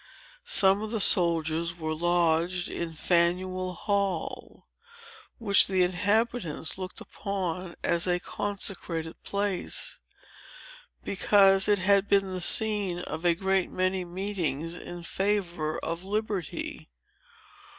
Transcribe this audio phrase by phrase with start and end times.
[0.47, 4.65] Some of the soldiers were lodged in Faneuil Hall,
[5.37, 9.99] which the inhabitants looked upon as a consecrated place,
[11.03, 16.89] because it had been the scene of a great many meetings in favor of liberty.